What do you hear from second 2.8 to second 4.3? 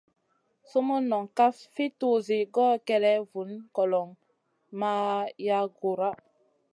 kélèʼèh, vun goloŋ